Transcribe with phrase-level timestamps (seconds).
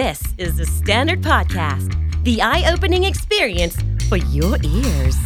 [0.00, 1.90] This is the Standard Podcast,
[2.24, 3.76] the eye opening experience
[4.08, 5.16] for your ears.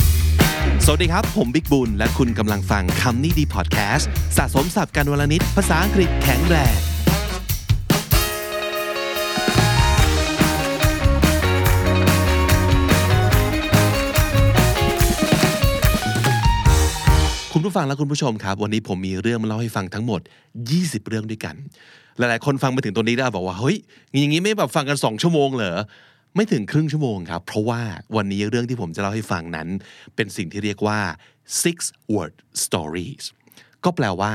[0.85, 6.77] สวัสดีครับ ผมบิ๊กบุญ และคุณกำลังฟังคำนี้ดีพอดแคสต์สะสมสับการวลนิดภาษาอังกฤษแข็งแรง
[17.53, 20.21] คุณผู้ฟังและคุณผู้ชมครับ วันนี้ผมมีเรื่องมาเล่าให้ฟังทั้งหมด
[20.69, 21.57] 20 เรื่องด้วยกัน
[22.19, 23.77] หลายๆคนฟังมาถึงตัวนี้แล้วบอกว่าเฮ้ย
[24.21, 25.79] อย่างนี้ไม่แบบฟังกัน2ชั่วโมงเหรอ
[26.37, 27.81] ไม่ถึงครึ่งชั่วโมงครับ เพราะว่า
[28.17, 29.69] วันนี้เรื่องที่ผมจะเล่าให้ฟังนั้น
[30.17, 31.01] เป็นสิ่งที่เรียกว่า
[31.63, 31.77] six
[32.15, 32.35] word
[32.65, 33.25] stories
[33.85, 34.33] ก็แปลว่า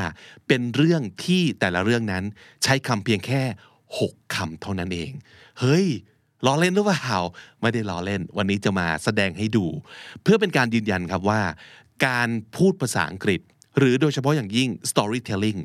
[0.47, 2.23] เป็นเรื่องที่แต่ละเรื่องนั้น
[2.63, 3.41] ใช้คำเพียงแค่
[3.89, 5.11] 6คำเท่านั้นเอง
[5.59, 5.85] เฮ้ย
[6.45, 7.13] ล้อเล่นหรือเปล่า
[7.61, 9.65] ไม่ได้ล้อเล่น วันนี้จะมาแสดงให้ดู
[10.23, 11.41] เพื่อเป็นการยืนยันครับว่า
[12.07, 13.41] การพูดภาษาอังกฤษ
[13.77, 15.59] หรือโดยเฉพาะอย่างยิ่ง storytelling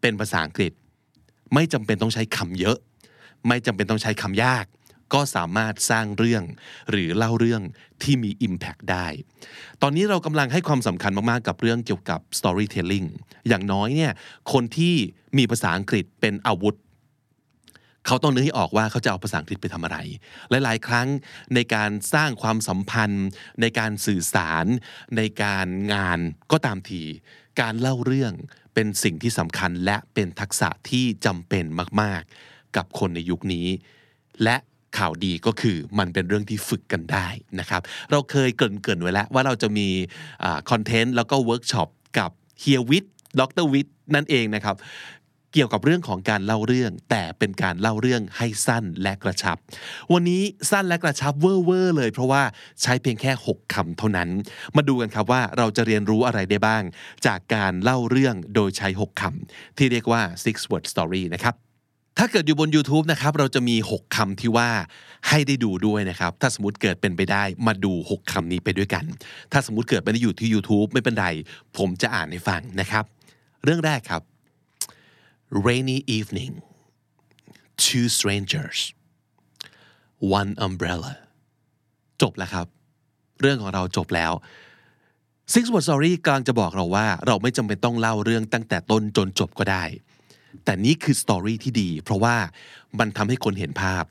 [0.00, 0.72] เป็นภาษาอังกฤษ
[1.54, 2.78] ไม่จำเป็นต้องใช้คำเยอะ
[3.48, 4.66] ไม่จำเป็นต้องใช้คำยาก
[5.14, 6.42] ก็สามารถสร้างเรื่อง
[6.90, 7.62] หรือเล่าเรื่อง
[8.02, 9.06] ที่มี Impact ได้
[9.82, 13.08] ตอนนี้เรากำลังให้ความสำคัญมาก ๆ กับเรื่องเกี่ยวกับ storytelling
[13.48, 14.12] อย่างน้อยเนี่ย
[14.52, 14.94] คนที่
[15.38, 16.76] มีภาษาอังกฤษเป็นอาวุธ
[18.06, 19.98] เขาต้องนึกให้ออกว่าเขาจะเอาภาษาอังกฤษไปทำอะไร
[20.50, 21.08] หลาย ๆ ครั้ง
[21.54, 23.26] ในการสร้างความสัมพันธ์
[23.60, 24.66] ในการสื่อสาร
[25.16, 26.18] ในการงาน
[26.52, 27.02] ก็ตามที
[27.60, 28.32] การเล่าเรื่อง
[28.74, 31.64] เป็นสิ่งที่สำคัญและเป็นทักษะที่จำเป็น
[32.00, 33.66] มาก ๆ กับคนในยุคนี้
[34.42, 34.56] และ
[34.98, 37.28] ข่าวดีก็คือมันเป็นเรื่องที่ฝึกกันได้
[37.60, 39.88] นะครับ เราเคยเกริ่นๆไว้แล้วว่าเราจะมี
[40.70, 43.04] คอนเทนต์แล้วก็เวิร์กช็อปกับเฮียวิท
[43.40, 44.76] ดรวิทนั่นเองนะครับ
[45.52, 49.56] เกี่ยวกับเรื่องของการเล่าเรื่อง แต่เป็นการเล่าเรื่องให้สั้นและกระชับ
[50.12, 52.42] วันนี้สั้นและกระชับเวอร์เวอร์เลย เพราะว่า
[52.82, 54.28] ใช้เพียงแค่ 6คำเท่านั้น
[54.76, 56.82] มาดูกันครับว่าเราจะเรียนรู้อะไรได้บ้าง
[57.26, 61.56] จากการเล่าเรื่องโดยใช้ 6คำที่เรียกว่า six word story นะครับ
[62.18, 64.68] ถ้าเกิดอยู่บน YouTube นะครับเราจะมี 6คำที่ว่า
[65.28, 69.04] ให้ได้ดูด้วยนะครับ ถ้าสมมติเกิดเป็นไปได้มาดู 6คำนี้ไปด้วยกัน
[69.52, 71.26] ถ้าสมมติเกิดไม่ได้อยู่ที่ YouTube ไม่เป็นไร
[71.76, 73.04] ผมจะอ่านให้ฟังนะครับ
[73.64, 74.22] เรื่องแรกครับ
[75.52, 76.62] rainy evening
[77.76, 78.78] two strangers
[80.38, 81.12] one umbrella
[82.22, 82.66] จบแล้วครับ
[83.40, 84.32] เรื่องของเราจบแล้ว
[85.52, 89.84] Six Word Story กำลังจะบอกเราว่า เราไม่จำเป็นต้องเล่าเรื่องตั้งแต่ต้นจนจบก็ได้
[90.64, 92.36] แต่นี่คือสตอรี่ที่ดี เพราะว่า
[92.98, 94.04] มันทำให้คนเห็นภาพ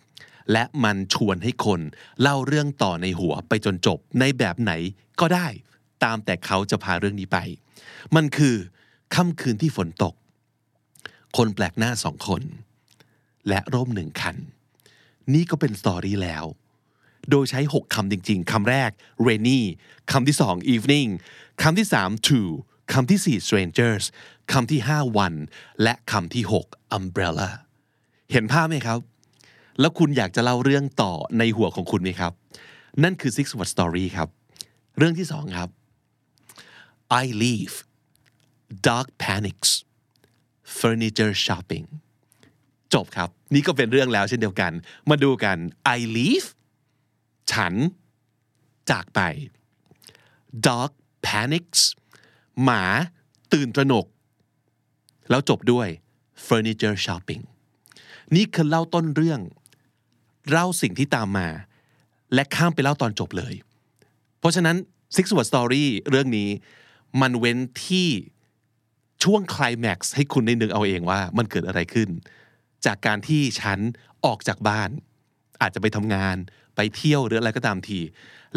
[0.52, 1.80] และมันชวนให้คน
[2.22, 4.72] เล่าเรื่องต่อในหัวไปจนจบในแบบไหน
[5.20, 5.48] ก็ได้
[6.04, 7.38] ตามแต่เขาจะพาเรื่องนี้ไป
[8.16, 8.56] มันคือ
[9.16, 10.14] ค่ำคืนที่ฝนตก
[11.38, 12.44] คนแปลกหน้าสองคน
[13.48, 14.36] และร่มหนึ่งคัน
[15.34, 16.46] นี่ก็เป็นสตอรี่แล้ว
[17.30, 18.92] โดยใช้ 6 คำจริง ๆ คำแรก
[19.28, 19.62] rainy
[20.12, 21.10] คำที่สอง evening
[21.62, 22.50] คำที่สาม two
[22.94, 24.04] คำที่สี่ strangers
[24.52, 25.38] คำที่ห้า one
[25.84, 26.66] และคำที่หก
[26.98, 27.50] umbrella
[28.32, 29.00] เห็นภาพไหมครับ
[29.80, 32.34] แล้วคุณอยากจะเล่าเรื่องต่อในหัวของคุณไหมครับ
[33.04, 34.30] นั่นคือ six word story ครับ
[34.98, 35.70] เรื่องที่สองครับ
[37.22, 37.76] I leave
[38.88, 39.70] dog panics
[40.80, 41.86] furniture shopping
[42.94, 44.72] จบครับ นี่ก็เป็นเรื่องแล้วเช่นเดียวกัน
[45.10, 45.58] มาดูกัน
[45.98, 46.48] I leave
[47.52, 47.74] ฉัน
[48.90, 49.20] จากไป
[50.66, 50.92] dog
[51.26, 51.82] panics
[52.64, 52.84] หมา
[53.54, 54.06] ตื่นตระหนก
[55.30, 55.88] แล้วจบด้วย
[56.48, 57.44] furniture shopping
[58.36, 59.42] นี่คือเล่าต้นเรื่อง
[60.50, 61.48] เล่าสิ่งที่ตามมา
[62.34, 63.54] และข้ามไปเล่าตอนจบเลย
[64.40, 64.78] เพราะฉะนั้น
[65.16, 66.50] Six Word Story เรื่องนี้
[67.22, 67.58] มันเว้น
[67.88, 68.10] ที่
[69.24, 72.10] ช่วงคลายแม็กซ์ให้คุณได้นึกเอาเองว่ามันเกิดอะไรขึ้น
[72.86, 73.80] จากการที่ฉัน
[74.26, 74.90] ออกจากบ้าน
[75.62, 76.36] อาจจะไปทำงาน
[76.76, 78.00] ไปเที่ยวหรืออะไรก็ตามที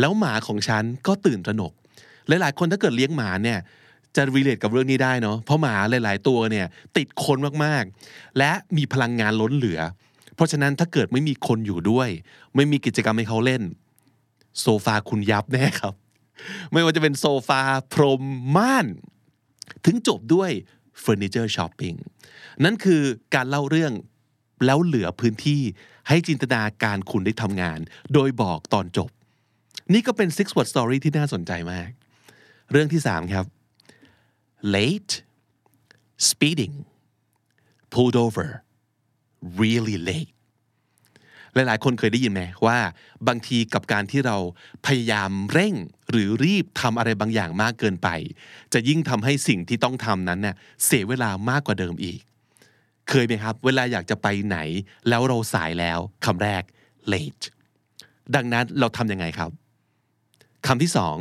[0.00, 1.72] แล้วหมาของฉันก็ตื่นตระหนก
[2.28, 3.58] หลายๆ คนถ้าเกิดเลี้ยงหมาเนี่ย
[4.16, 9.80] จะรีเลทกับเรื่องนี้ได้เนาะเพราะหมาหลาย ๆ ตัวเนี่ยติดคนมากๆ และมีพลังงานล้นเหลือ
[10.34, 12.08] เพราะฉะนั้นถ้าเกิดไม่มีคนอยู่ด้วย
[12.54, 13.62] ไม่มีกิจกรรมให้เขาเล่น
[14.60, 15.94] โซฟาคุณยับแน่ครับ
[16.72, 17.60] ไม่ว่าจะเป็นโซฟา
[17.92, 18.22] พรม
[18.56, 18.86] ม่าน
[19.84, 20.50] ถึงจบด้วย
[21.00, 21.94] furniture shopping
[22.64, 23.02] นั่นคือ
[23.34, 23.92] การเล่าเรื่อง
[24.66, 25.62] แล้วเหลือพื้นที่
[26.08, 27.78] ให้จินตนาการคุณได้ทำงาน
[28.14, 29.10] โดยบอกตอนจบ
[29.92, 31.90] นี่ก็เป็น six word story ที่น่าสนใจมาก
[32.70, 33.46] เรื่องที่สามครับ
[34.76, 35.14] late
[36.28, 36.74] speeding
[37.92, 38.48] pulled over
[39.62, 40.33] really late
[41.54, 42.78] หลายๆ คนเคยได้ยินไหมว่า
[43.28, 44.36] บางทีกับการที่เรา
[44.86, 45.74] พยายามเร่ง
[46.10, 48.08] หรือรีบทำอะไรบางอย่างมากเกินไป
[48.72, 52.20] จะยิ่งทำให้สิ่งที่ต้องทำนั้นเน่ยเสียเวลามากกว่าเดิมอีก
[53.08, 54.58] เคยไหมครับ เวลาอยากจะไปไหน
[55.08, 56.62] แล้วเราสายแล้วคำแรก
[57.12, 57.44] late
[58.34, 59.50] ดังนั้นเราทำยังไงครับ
[60.66, 61.16] คำที่สอง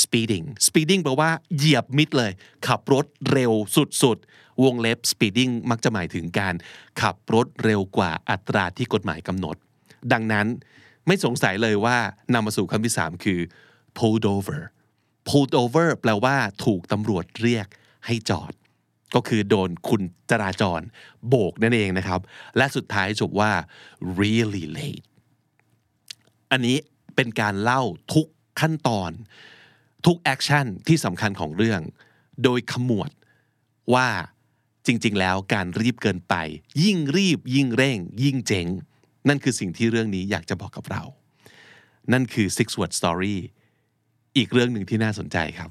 [0.00, 2.32] speeding speeding แปลว่าเหยียบมิดเลย
[2.66, 3.52] ขับรถเร็ว
[4.02, 6.54] สุดๆ วงเล็บ speeding มักจะหมายถึงการ
[7.02, 9.56] ขับรถเร็วกว่าอัตราที่กฎหมายกำหนด
[10.12, 10.46] ดังนั้น
[11.06, 11.98] ไม่สงสัยเลยว่า
[12.34, 13.40] นำมาสู่คำที่สามคือ
[13.98, 14.60] pulled over
[15.28, 17.66] pulled over แปลว่าถูกตำรวจเรียก
[18.06, 18.52] ให้จอด
[19.14, 20.80] ก็คือโดนคุณจราจร
[21.28, 22.20] โบกนั่นเองนะครับ
[22.56, 23.52] และสุดท้ายจบว่า
[24.20, 25.04] really late
[26.50, 26.76] อันนี้
[27.16, 27.82] เป็นการเล่า
[28.14, 28.26] ทุก
[28.60, 29.10] ขั้นตอน
[30.06, 31.80] ทุกแอคชั่นที่สำคัญของเรื่อง
[32.44, 33.10] โดยขมวด
[33.94, 34.08] ว่า
[34.86, 36.34] จริง ๆ แล้วการรีบเกินไป
[36.82, 38.66] ยิ่งรีบยิ่งเร่ง ยิ่งเจ๋ง
[39.28, 41.02] นั่นคือสิ่งที่เรื่องนี้อยากจะบอกกับเรา
[42.12, 43.36] นั่นคือ six word story
[44.36, 45.70] อีกเรื่องหนึ่งที่น่าสนใจครับ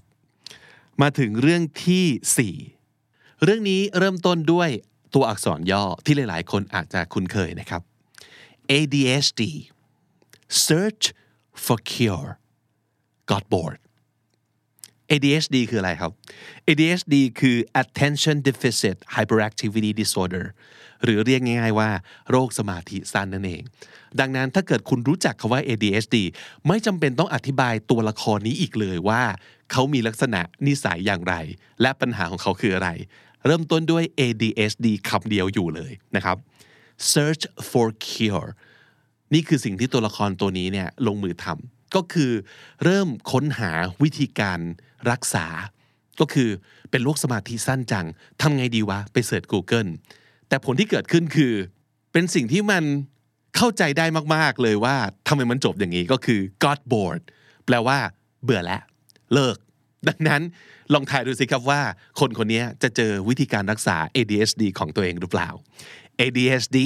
[1.01, 2.55] มาถึงเรื่องที่
[2.95, 4.69] 4 เรื่องนี้เริ่มต้นด้วย
[5.13, 7.81] ตัวอักษรย่อที่หลาย ๆ คนอาจจะคุ้นเคยนะครับ
[8.71, 9.43] ADHD
[10.67, 11.05] search
[11.65, 12.31] for cure
[13.31, 13.79] got bored
[15.11, 16.11] ADHD คืออะไรครับ
[16.67, 20.45] ADHD คือ attention deficit hyperactivity disorder
[21.03, 21.89] หรือเรียกง่ายๆว่า
[22.31, 23.61] โรคสมาธิสั้นนั่นเอง
[24.19, 26.17] ดังนั้นถ้าเกิดคุณรู้จักคาว่า ADHD
[26.67, 29.23] ไม่จำเป็นต้องอธิบายตัวละครนี้อีกเลยว่า
[29.71, 31.35] เขามีลักษณะนิสัยอย่างไร
[31.81, 32.89] และปัญหาของเขาคืออะไร
[33.45, 36.37] เริ่มต้นด้วย ADHD คำเดียวอยู่เลยนะครับ
[37.13, 38.51] search for cure
[39.33, 42.31] นี่คือสิ่งที่ตัวละครตัวนี้เนี่ยลงมือทำ ก็คือ
[42.83, 43.71] เริ่มค้นหา
[44.03, 44.59] วิธีการ
[45.11, 45.45] รักษา
[46.19, 46.49] ก็คือ
[46.91, 48.05] เป็นโรคสมาธิสั้นจัง
[48.41, 49.89] ทำไงดีวะ ไปเสิร์ช Google
[50.47, 51.53] แต่ผลที่เกิดขึ้นคือ
[52.11, 52.83] เป็นสิ่งที่มัน
[53.55, 54.05] เข้าใจได้
[54.35, 54.95] มาก ๆ เลยว่า
[55.27, 57.23] ทำไมมันจบอย่างนี้ก็คือ got bored
[57.65, 57.97] แปลว่า
[58.43, 58.81] เบื่อแล้ว
[59.33, 59.57] เลิก
[60.07, 60.41] ดังนั้น
[60.93, 61.81] ลองทายดูสิครับว่า
[62.19, 65.49] คนคนนี้จะเจอวิธีการรักษา ADHD ของตัวเองหรือเปล่า
[66.19, 66.77] ADHD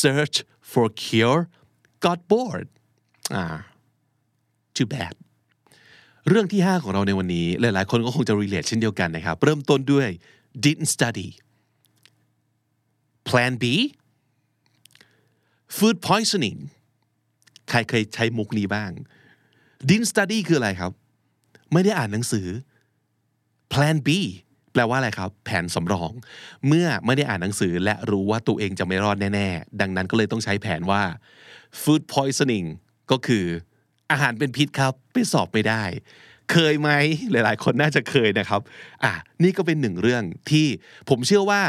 [0.00, 0.36] search
[0.70, 1.42] for cure
[2.04, 2.68] got bored
[3.34, 3.44] อ่า
[4.78, 5.14] too bad
[6.28, 10.08] เรื่องที่ 5 ของเราในวันนี้ หลาย ๆ คนก็คงจะ relate เช่นเดียวกันนะครับ เริ่มต้นด้วย
[10.64, 11.28] didn't study
[13.28, 13.64] plan B
[15.76, 16.58] food poisoning
[17.70, 18.90] ใครเคยใช้มุกนี้บ้าง
[19.88, 20.92] didn't study คืออะไรครับ
[21.72, 22.46] ไม่ได้อ่านหนังสือ
[23.72, 24.08] plan B
[24.72, 26.12] แปลว่าอะไรครับ แผนสำรอง
[26.66, 31.02] เมื่อไม่ได้อ่านหนังสือและรู้ว่าตัวเองจะไม่รอดแน่ ๆ ดังนั้นก็เลยต้องใช้แผนว่า
[31.80, 32.66] food poisoning
[33.10, 33.44] ก็คือ
[34.10, 35.84] อาหารเป็นพิษครับไปสอบไม่ได้
[36.52, 36.90] เคยไหม
[37.30, 38.60] หลาย ๆ คนน่าจะเคยนะครับ
[39.04, 39.12] อะ
[39.42, 40.66] นี่ก็เป็นหนึ่งเรื่องที่
[41.08, 41.62] ผมเชื่อว่า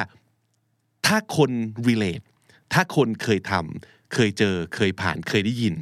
[1.08, 1.52] ถ้าคน
[1.88, 2.26] relate
[2.74, 5.76] ถ้าคนเคยทำเคยเจอเคยผ่านเคยได้ยิน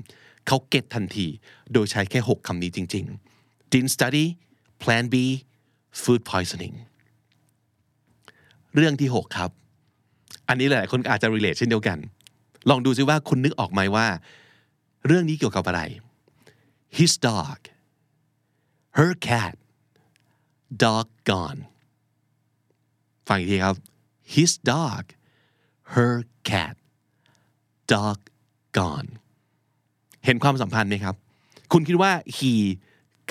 [0.48, 1.28] เขาเก็ตทันที
[1.74, 3.06] โดยใช้แค่ 6คำนี้จริง
[3.40, 4.26] ๆ didn't study
[4.82, 5.16] plan B
[6.02, 6.76] food poisoning
[8.76, 9.52] เรื่องที่ 6 ครับ
[10.48, 11.98] อันนี้หลาย ๆ คนอาจจะ relate เช่นเดียวกัน
[12.70, 14.08] ลองดูซิว่าคุณนึกออกไหมว่า
[15.08, 15.82] เรื่องนี้เกี่ยวกับอะไร
[16.98, 17.60] his dog
[18.98, 19.56] her cat
[20.84, 21.60] dog gone
[23.28, 23.76] ฟังอีกทีครับ
[24.34, 25.04] his dog
[25.94, 26.16] her
[26.50, 26.76] cat
[27.94, 28.20] dog
[28.78, 29.10] gone
[30.26, 31.16] เห็นความสัมพันธ์ไหมครับ
[31.72, 32.54] คุณคิดว่า he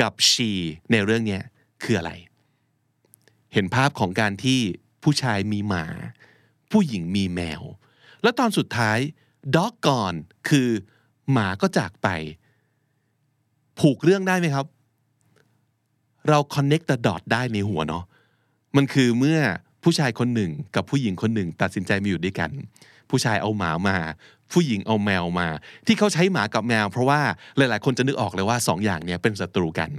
[0.00, 0.50] กับ she
[0.90, 1.40] ในเรื่องนี้
[1.82, 2.12] คืออะไร
[3.52, 4.60] เห็นภาพของการที่
[5.02, 5.86] ผู้ชายมีหมา
[6.70, 7.62] ผู้หญิงมีแมว
[8.22, 8.98] แล้วตอนสุดท้าย
[9.56, 10.18] dog gone
[10.48, 10.68] คือ
[11.32, 12.08] หมาก็จากไป
[13.80, 14.66] ผูกเรื่องได้ไหมครับ
[16.28, 18.04] เรา connect the dot ได้ในหัวเนาะ
[18.76, 19.38] มันคือเมื่อ
[19.82, 22.50] ผู้ชายคนหนึ่งกับผู้หญิงคนหนึ่ง ตัดสินใจมาอยู่ด้วยกัน
[23.10, 23.96] ผู้ชายเอาหมามา
[24.52, 25.48] ผู้หญิงเอาแมวมา
[25.86, 27.20] ที่เขาใช้หมากับแมว เพราะว่า
[27.56, 29.90] หลาย ๆ คนจะนึกออกเลยว่าสองอย่างเนี้ยเป็นศัตรูกัน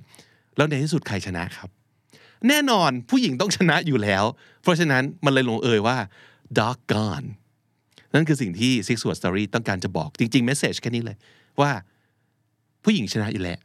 [0.57, 1.69] แล้วในที่สุดใครชนะครับ
[2.47, 4.23] แน่นอนผู้หญิงต้องชนะอยู่แล้ว
[4.61, 5.97] เพราะฉะนั้นมันเลยลงเอยว่า
[6.57, 7.27] dog gone
[8.13, 11.17] นั่นคือสิ่งที่ Six Word Story ต้องการจะบอกจริงๆเมสเซจแค่นี้เลย
[11.61, 11.71] ว่า
[12.83, 13.59] ผู้หญิงชนะอยู่แล้ว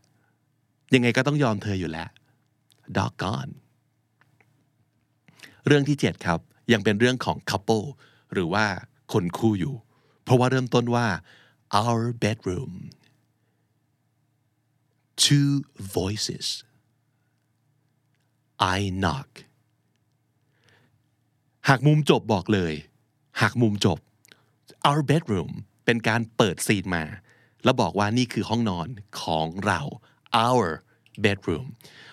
[0.94, 2.08] ยังไงก็ต้องยอมเธออยู่แล้ว
[2.96, 3.52] dog gone
[5.66, 6.40] เรื่องที่ 7 ครับ
[6.72, 7.86] ยังเป็นเรื่องของ couple
[8.32, 8.66] หรือว่า
[9.12, 9.74] คนคู่อยู่
[10.24, 11.06] เพราะว่าเริ่มต้นว่า
[11.80, 12.72] our bedroom
[15.24, 15.50] two
[15.96, 16.46] voices
[18.76, 19.30] I knock
[21.68, 22.74] หากมุมจบบอกเลย
[23.40, 23.98] หากมุมจบ
[24.88, 25.52] our bedroom
[25.84, 27.04] เป็นการเปิดซีนมา
[27.64, 28.88] แล้วบอกว่านี่คือห้องนอน
[29.22, 29.80] ของเรา
[30.46, 30.66] our
[31.24, 31.66] bedroom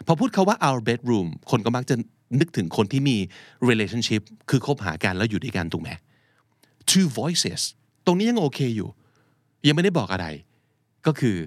[0.06, 1.96] พอพูดคาว่า our bedroom คนก็มักจะ
[2.40, 3.18] นึกถึงคนที่มี
[3.70, 5.90] relationship คือคบหากันแล้วอยู่ด้วยกันถูกไหม
[6.90, 7.62] two voices
[8.06, 8.90] ตรงนี้ยังโอเคอยู่
[9.68, 10.28] ยังไม่ได้บอกอะไร
[11.06, 11.38] ก็คือ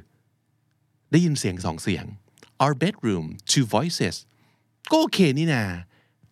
[1.12, 2.05] ได้ยินเสียงสองเสียง
[2.64, 4.17] our bedroom two voices
[4.91, 5.64] ก็โอเคนี่นา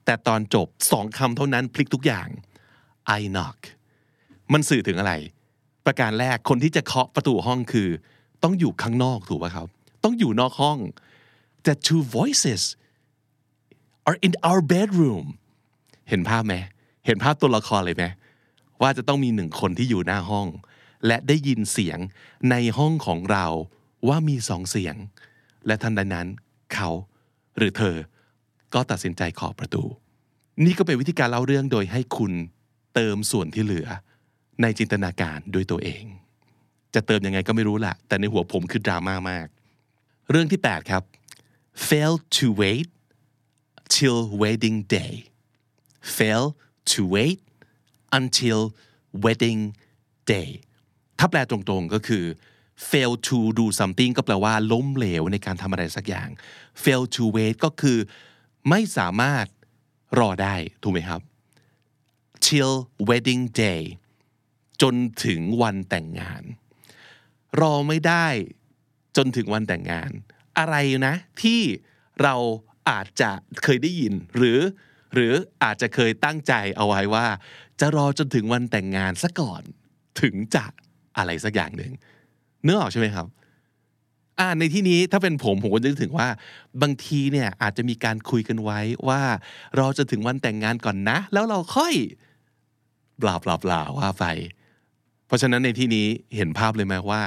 [0.04, 2.28] แต่ตอนจบสองคำเท่านั้นพลิกทุกอย่าง
[3.18, 3.58] I knock
[4.52, 5.12] มันสื่อถึงอะไร
[5.86, 7.88] ประการแรกคนที่จะเคาะประตูห้องคือ
[8.42, 9.68] ต้องอยู่ข้างนอกถูกป่ะครับ
[10.04, 10.78] ต้องอยู่นอกห้อง
[11.62, 12.62] แต่ two voices
[14.08, 15.24] are in our bedroom
[16.08, 16.54] เห็นภาพไหม
[17.06, 18.04] เห็นภาพตัวละครเลยไหม
[18.82, 20.48] ว่าจะต้องมีหนึ่งคนที่อยู่หน้าห้อง
[21.06, 21.98] และได้ยินเสียง
[22.50, 23.46] ในห้องของเรา
[24.08, 24.94] ว่ามีสองเสียง
[25.66, 26.26] และทันใดนั้น
[26.74, 26.90] เขา
[27.56, 27.96] หรือเธอ
[28.74, 29.84] ก็ตัดสินใจขอประตู
[30.64, 32.32] นี่ก็เป็นวิธีการเล่าเรื่องโดยให้คุณ
[32.94, 33.88] เติมส่วนที่เหลือ
[34.62, 36.04] ในจินตนาการด้วยตัวเอง
[36.94, 39.46] จะเติมยังไงก็ไม่รู้ละแต่ในหัวผมคือดราม่ามาก
[40.30, 41.02] เรื่องที่ 8 ครับ
[41.88, 42.88] fail to wait
[43.94, 45.14] till wedding day
[46.16, 46.44] fail
[46.90, 47.38] to wait
[48.18, 48.60] until
[49.24, 49.62] wedding
[50.32, 50.50] day
[51.18, 52.24] ถ้าแปลตรงๆก็คือ
[52.90, 56.28] fail to do something ก็แปลว่าล้มเหลวในการทำอะไรสักอย่าง
[56.82, 57.98] fail to wait ก็คือ
[58.68, 59.46] ไม่สามารถ
[60.18, 61.20] รอได้ถูกไหมครับ
[62.46, 62.74] till
[63.08, 63.82] wedding day
[64.82, 64.94] จน
[65.24, 66.42] ถึงวันแต่งงาน
[67.60, 68.26] รอไม่ได้
[69.16, 70.10] จนถึงวันแต่งงาน
[70.58, 70.76] อะไร
[71.06, 71.60] นะที่
[72.22, 72.34] เรา
[72.90, 73.30] อาจจะ
[73.62, 74.58] เคยได้ยิน หรือ
[75.14, 77.26] หรืออาจจะเคยตั้งใจเอาไว้ว่า
[77.80, 79.62] จะรอจนถึงวันแต่งงานซะก่อน
[80.20, 80.66] ถึงจะ
[81.16, 81.92] อะไรสักอย่างหนึ่ง
[82.62, 83.26] เนื้อออกใช่ไหมครับ
[84.38, 86.28] อ่าในที่นี้ถ้าเป็นผมผมก็นึกถึงว่า
[86.82, 89.22] บางทีเนี่ยอาจจะมีการคุยกันไว้ว่า
[89.78, 91.94] รอจนถึงวันแต่งงานก่อนนะ แล้วเราค่อย
[93.22, 94.24] บลาบลาบลาว่าไป
[95.26, 97.22] เพราะฉะนั้นในที่นี้เห็นภาพเลยไหมว่า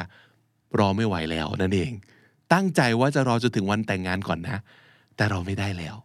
[0.80, 1.92] รอไม่ไหวแล้วนั่นเอง
[2.54, 4.58] ตั้งใจว่าจะรอจนถึงวันแต่งงานก่อนนะ
[5.16, 5.96] แต่เราไม่ได้แล้ว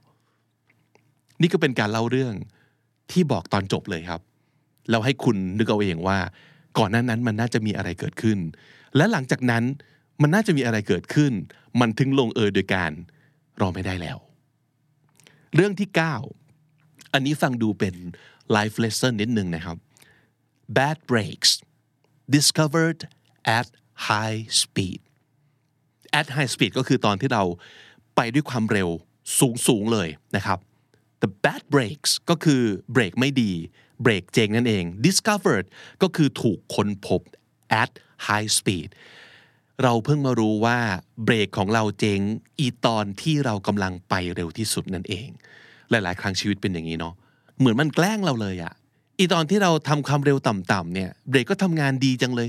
[1.40, 2.34] นี่ก็เป็นการเล่าเรื่อง
[3.12, 4.20] ที่บอกตอนจบเลยครับ
[4.90, 6.18] เราให้คุณนึกเอาเองว่า
[6.78, 8.38] ก่อนหน้านั้นมันน่าจะมีอะไรเกิดขึ้น
[8.96, 9.64] และหลังจากนั้น
[10.22, 11.32] มันน่าจะมีอะไรเกิดขึ้น
[11.80, 12.90] มันถึงลงเอยโดยการ
[13.60, 14.18] รอไม่ได้แล้ว
[15.54, 15.88] เรื่องที่
[16.50, 17.94] 9 อันนี้ฟังดูเป็น
[18.56, 19.76] life lesson นิดนึงนะครับ
[20.76, 21.50] bad breaks
[22.34, 23.00] discovered
[23.58, 23.66] at
[24.08, 25.00] high speed
[26.18, 27.44] at high speed ก็คือตอนที่เรา
[28.16, 28.88] ไปด้วยความเร็ว
[29.38, 30.58] สูงสูงเลยนะครับ
[31.22, 32.62] the bad brakes ก็คือ
[32.92, 33.52] เบรกไม่ดี
[34.02, 35.66] เบรกเจงนั่นเอง discovered
[36.02, 37.20] ก็คือถูกค้นพบ
[37.82, 37.90] at
[38.28, 38.88] high speed
[39.82, 40.78] เราเพิ่งมารู้ว่า
[41.24, 42.20] เบรกของเราเจง
[42.58, 45.28] อีตอนที่เรากำลังไปเร็วที่สุดนั่นเอง
[45.90, 47.14] หลาย ๆ ครั้งชีวิตเป็นอย่างนี้เนาะ
[47.58, 48.74] เหมือนมันแกล้งเราเลยอะ
[49.18, 52.48] อีตอนที่เราทำความเร็วต่ำๆเนี่ย เบรกก็ทำงานดีจังเลย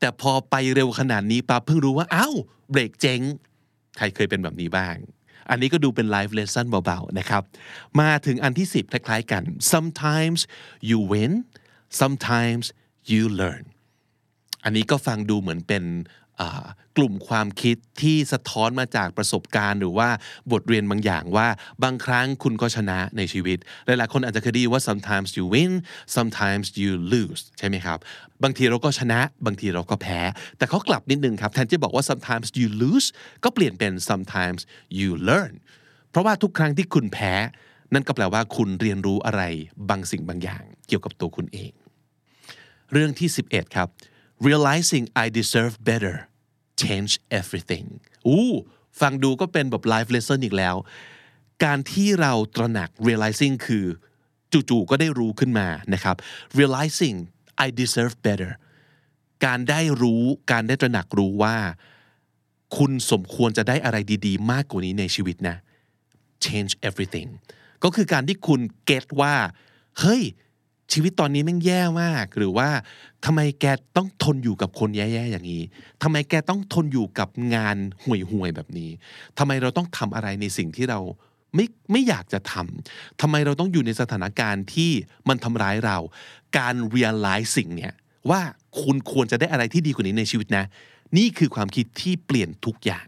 [0.00, 2.34] แต่พอไปเร็วขนาดนี้ปั๊บเพิ่งรู้ว่าอ้าว
[2.70, 3.20] เบรกเจ๊ง
[3.96, 4.96] ใครเคยเป็นแบบนี้บ้าง
[5.50, 7.42] อันนี้ก็ดูเป็นไลฟ์เลชั่นเบาๆนะครับ
[8.00, 10.40] มาถึงอันที่ 10 คล้ายๆกัน sometimes
[10.88, 11.32] you win
[12.00, 12.66] sometimes
[13.10, 13.64] you learn
[14.64, 15.84] อันนี้ก็ฟังดูเหมือนเป็น
[16.96, 20.08] กลุ่มความคิดที่สะท้อนมาจากประสบการณ์หรือว่า
[20.52, 21.48] บทเรียนบางอย่างว่า
[21.82, 25.72] บางครั้งคุณก็ชนะในชีวิต หลายๆคนอาจจะเคยได้ยินว่า sometimes you win
[26.16, 27.98] sometimes you lose ใช่ไหมครับ
[28.42, 30.20] บางทีเราก็ชนะบางทีเราก็แพ้
[30.58, 33.08] แต่เขากลับนิดนึงครับ แทนที่บอกว่า sometimes you lose
[33.44, 34.60] ก็เปลี่ยนเป็น sometimes
[34.98, 35.52] you learn
[36.10, 37.34] เพราะว่าทุกครั้งที่คุณแพ้
[37.94, 39.42] นั่นก็แปลว่าคุณเรียนรู้อะไร
[39.90, 41.72] บางสิ่งบางอย่าง เกี่ยวกับตัวคุณเอง
[42.92, 43.88] เรื่องที่ 11 ครับ
[44.48, 46.16] realizing I deserve better
[46.82, 47.86] change everything
[48.26, 48.50] อู้
[49.00, 50.76] ฟังดูก็เป็นแบบ life lesson อีกแล้ว
[51.64, 53.86] การที่เราตระหนัก realizing คือ
[54.52, 56.16] จู่ๆก็ได้รู้ขึ้นมานะครับ
[56.58, 57.16] realizing
[57.64, 58.52] I deserve better
[59.46, 61.56] การได้รู้การได้ตระหนักรู้ว่า
[62.76, 65.56] คุณสมควรจะได้อะไรดีๆ มากกว่านี้ในชีวิตนะ
[66.44, 67.28] change everything
[67.84, 69.34] ก็คือการที่คุณเก็ตว่า
[70.00, 70.22] เฮ้ย
[70.92, 72.68] ชีวิตตอนนี้แม่งแย่มาก หรือว่า
[73.24, 73.64] ทำไมแก
[73.96, 75.62] ต้องทนอยู่กับคนแย่ๆอย่างนี้
[76.02, 78.90] ทำไมแกต้องทนอยู่กับงานห่วยๆแบบนี้
[79.38, 81.00] ทำไมเราต้องทำอะไรในสิ่งที่เรา
[81.54, 84.90] ไม่ไม่อยากจะทำ ทำไมเราต้องอยู่ในสถานการณ์ที่
[85.28, 85.98] มันทำร้ายเรา
[86.58, 87.92] การ realize สิ่งเนี้ย
[88.30, 88.40] ว่า
[88.82, 90.64] คุณควรจะได้อะไรที่ดีกว่านี้ในชีวิตนะ
[91.18, 93.06] นี่คือความคิดที่เปลี่ยนทุกอย่าง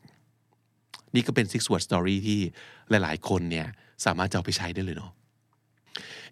[1.15, 2.41] นี่ก็เป็น six word story ที่
[2.91, 3.67] หลาย ๆ คนเนี่ย
[4.05, 5.13] สามารถจะเอาไปใช้ได้เลยเนาะ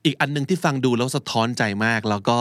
[0.05, 2.39] อีกอันหนึ่งที่ฟังดูแล้วสะท้อนใจมาก แล้วก็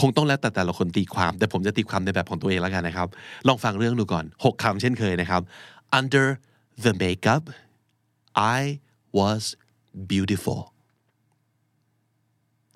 [0.00, 3.08] คงต้องแล้วแต่แต่ละคนตีความ แต่ผมจะตีความในแบบของตัวเองแล้วกันนะครับ
[3.48, 5.42] ลองฟังเรื่องดูก่อน 6คำเช่นเคยนะครับ
[5.98, 6.26] under
[6.84, 7.44] the makeup
[8.58, 8.60] I
[9.18, 9.42] was
[10.10, 10.60] beautiful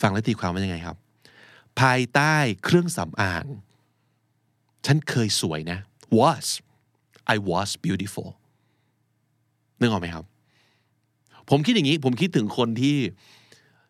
[0.03, 0.97] ฟังแล้วตีความว่ายังไงครับ
[1.81, 2.35] ภายใต้
[2.65, 3.45] เครื่องสำอาง
[4.87, 5.79] ฉันเคยสวยนะ
[6.19, 6.47] was
[7.35, 8.29] I was beautiful
[9.81, 10.25] นึกออกไหมครับ
[11.51, 12.97] ผมคิดอย่างนี้ ผมคิดถึงคนที่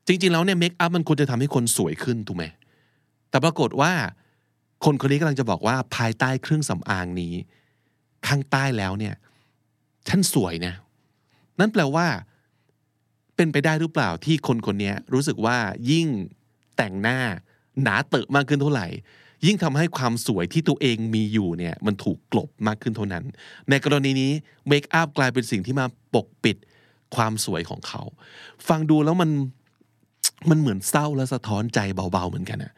[0.07, 2.45] จริงๆแล้วเนี่ยเมคอัพมันควรจะทำให้คนสวยขึ้นถูกไหม
[3.31, 3.93] แต่ปรากฏว่า
[4.85, 7.35] คนคนนี้กำลังจะบอกว่าภายใต้เครื่องสำอางนี้
[8.27, 9.15] ข้างใต้แล้วเนี่ย
[10.09, 10.75] ฉันสวยนะ
[11.59, 12.07] นั่นแปลว่า
[13.37, 15.57] เป็นไปได้หรือเปล่าที่คนคนนี้รู้สึกว่า
[15.91, 16.09] ยิ่ง
[16.77, 17.19] แต่งหน้า
[17.83, 18.87] หนาเตอะมากขึ้นเท่าไหร่
[19.47, 23.25] ยิ่งทำให้ความสวยที่ตัวเองมีอยู่เนี่ยมันถูกกลบมากขึ้นเท่านั้น
[23.71, 24.33] ในกรณีนี้
[24.69, 26.57] เมคอัพกลายเป็นสิ่งที่มาปกปิด
[27.15, 28.03] ความสวยของเขา
[28.69, 29.31] ฟังดูแล้วมัน
[30.51, 32.73] มันเหมือนเศร้าและสะท้อนใจเบาๆเหมือนกันนะ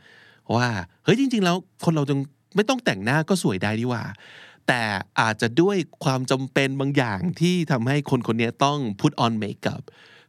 [0.57, 0.69] ว่า
[1.05, 2.19] เฮ้ยจริง ๆ แล้วคนเราจึง
[2.57, 4.03] ไม่ต้องแต่งหน้าก็สวยได้ดีว่า
[4.69, 4.83] แต่
[5.21, 9.83] อาจจะด้วยความจำเป็นบางอย่างที่ทำให้คนคนนี้ต้อง put on makeup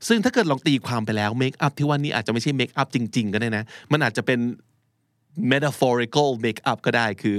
[0.07, 4.39] ซึ่งถ้าเกิดลองตีความไปแล้วเมคอัพที่ว่านี้อาจจะไม่ใช่เมคอัพจริง ๆ ก็ได้นะ มันอาจจะเป็น
[5.51, 7.37] metaphorical makeup ก็ได้คือ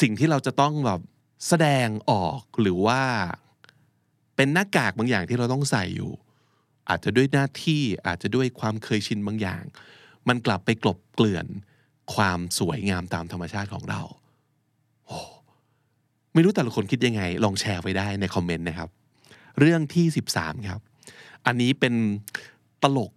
[0.00, 1.00] สิ่งที่เราจะต้องแบบ
[1.48, 3.00] แสดงออกหรือว่า
[4.36, 6.12] เป็นหน้ากากบางอย่างที่เราต้องใส่อยู่
[6.88, 9.64] อาจจะด้วยหน้าที่อาจจะด้วยความเคยชินบางอย่าง
[10.28, 11.46] มันกลับไปกลบเกลื่อน
[12.14, 14.00] ความสวยงามตามธรรมชาติของเรา
[15.06, 15.18] โอ้
[16.34, 18.88] ไม่รู้แต่ละคนคิดยังไง ลองแชร์ไว้ได้ในคอมเมนต์นะครับ
[19.60, 20.80] เรื่องที่ 13 ครับ
[21.46, 21.94] อันนี้เป็น
[22.82, 23.10] ตลก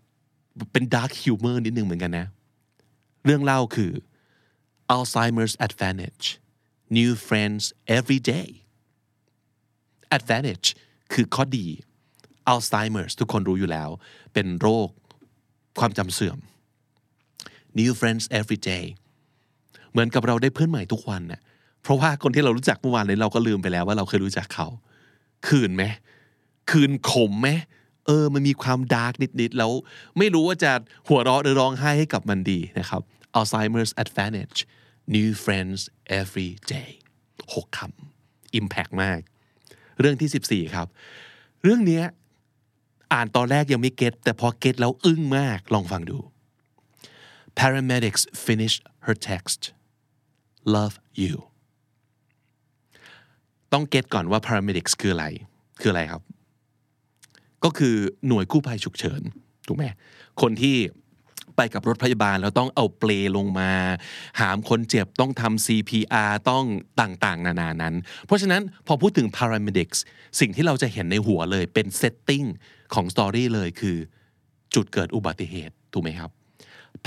[0.72, 2.28] เป็น dark humor นิดนึงเหมือนกันนะ
[3.26, 3.92] เรื่องเล่าคือ
[4.94, 6.26] Alzheimer's advantage
[6.98, 7.64] new friends
[7.98, 8.50] every day
[10.18, 10.68] advantage
[11.14, 11.68] คือข้อดี
[12.52, 13.90] Alzheimer's ทุกคนรู้อยู่แล้ว
[14.34, 14.90] เป็นโรค
[15.80, 16.38] ความจำเสื่อม
[17.80, 18.86] new friends every day
[19.92, 21.42] เหมือนกับเราได้เพื่อนใหม่ทุกวันน่ะ
[21.84, 24.68] เพราะว่าคนที่เรารู้จักเมื่อวานนี้เราก็ลืมไปแล้วว่าเราเคยรู้จักเขา
[25.48, 25.84] คืนไหม
[26.72, 27.50] คืนขมไหม
[28.06, 29.72] เออ มันมีความดาร์กนิดๆ แล้ว
[30.18, 30.72] ไม่รู้ว่าจะ
[31.08, 33.02] หัวเราะหรือร้องไห้ให้กับมันดีนะครับ
[33.38, 34.58] Alzheimer's advantage
[35.16, 35.80] new friends
[36.20, 36.90] every day
[37.54, 39.20] หกคำ impact มาก
[40.00, 40.88] เรื่องที่ 14 ครับ
[41.64, 42.02] เรื่องนี้
[43.14, 46.18] อ่านตอนแรกยังไม่เก็ตแต่พอเก็ตแล้วอึ้งมากลองฟังดู
[47.60, 49.62] paramedics finished her text
[50.76, 51.36] love you
[53.74, 55.26] ต้องเก็ตก่อนว่า paramedics คืออะไร
[55.80, 56.22] คืออะไรครับ
[57.64, 57.96] ก็คือ
[58.28, 59.22] หน่วยกู้ภัยฉุกเฉิน
[59.68, 59.84] ถูกไหม
[60.42, 60.76] คนที่
[61.58, 63.72] ไปกับรถพยาบาลแล้วต้องเอาเปลลงมา
[64.40, 66.66] หามคนเจ็บต้องทำ CPR ต้อง
[67.02, 67.96] ต่างๆ นานานั้น
[68.26, 70.00] เพราะฉะนั้นพอพูดถึง paramedics
[70.40, 72.48] สิ่งที่เราจะเห็นในหัวเลยเป็น setting
[72.94, 73.98] ของสตอรี่เลยคือ
[74.76, 76.30] จุดเกิดอุบัติเหตุ ถูกไหมครับ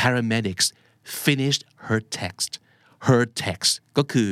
[0.00, 0.66] paramedics
[1.24, 2.50] finished her text
[3.06, 4.30] her text ก็คือ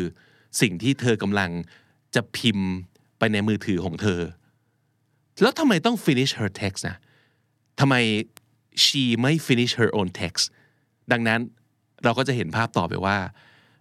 [0.60, 1.50] สิ่งที่เธอกำลัง
[2.14, 2.70] จะพิมพ์
[3.18, 4.20] ไปในมือถือของเธอ
[5.42, 6.96] แล้วทำไมต้อง finish her text นะ
[7.80, 7.94] ทำไม
[8.84, 10.44] she ไม่ finish her own text
[11.12, 11.40] ดังนั้น
[12.04, 13.18] เราก็จะเห็นภาพต่อไปว่า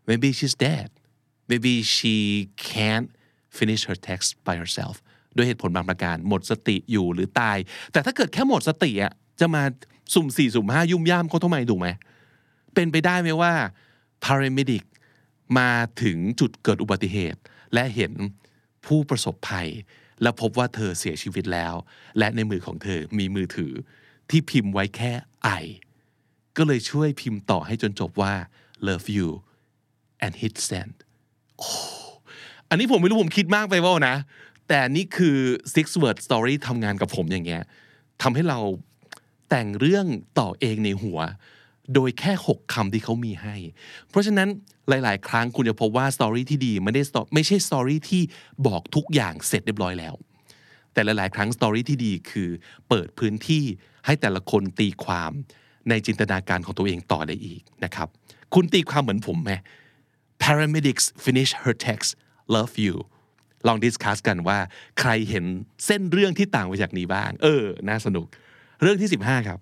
[0.10, 0.88] maybe she's dead
[1.50, 2.16] maybe she
[2.70, 3.10] can't
[3.58, 4.96] finish her text by herself
[5.36, 7.58] ด้วยเหตุผลบางประการหมดสติอยู่หรือตาย
[7.92, 9.64] แต่ถ้าเกิดแค่หมดสติอะจะมา
[10.14, 11.88] สุ่มสี่สุ่มห้ายุ่มย่ามเขาทำไมถูกไหม
[12.74, 13.54] เป็นไปได้ไหมว่า
[14.24, 14.84] paramedic
[15.58, 15.72] มา
[16.02, 17.40] ถึงจุดเกิดอุบัติเหตุ
[17.74, 18.14] และเห็น
[18.86, 19.70] ผู้ประสบภัย
[20.22, 21.74] และพบว่าเธอเสียชีวิตแล้ว
[22.18, 23.74] และในมือของเธอมีมือถือ
[24.30, 25.12] ที่พิมพ์ไว้แค่
[25.44, 25.50] ไอ
[26.58, 28.34] ก็เลยช่วยพิมพ์ต่อให้จนจบว่า
[28.88, 29.30] love you
[30.26, 30.96] and hit send
[32.70, 34.16] อันนี้ผมไม่รู้ผมคิดมากไปว่านะ
[34.68, 35.38] แต่นี่คือ
[35.74, 37.64] six word story ทำงานกับผมอย่างเงี้ย
[38.22, 38.60] ทำให้เรา
[39.50, 40.06] แต่งเรื่อง
[40.40, 41.20] ต่อเองในหัว
[41.94, 43.56] โดยแค่ 6คำที่เขามีให้
[44.10, 44.50] เพราะฉะนั้น
[44.90, 48.22] หลาย ๆ ครั้งคุณจะพบว่า story ที่ดีไม่ได้ไม่ใช่ story ที่
[48.68, 50.16] บอกทุกอย่างเสร็จเรียบร้อยแล้ว
[50.98, 52.50] แต่หลาย ๆ ครั้ง story ที่ดีคือ
[52.90, 53.64] เปิดพื้นที่
[54.06, 55.32] ให้แต่ละคนตีความ
[55.90, 58.08] ในจินตนาการของตัวเองต่อได้อีกนะครับ
[58.54, 59.52] คุณตีความเหมือนผมไหม
[60.44, 62.10] paramedics finish her text
[62.56, 62.96] love you
[63.68, 64.60] ลองดิสคัสกันว่า
[65.00, 65.46] ใครเห็น
[65.86, 68.26] เส้นเรื่องที่ต่างไปจากนี้บ้าง เออ น่าสนุก
[68.82, 69.60] เรื่องที่ 15 ครับ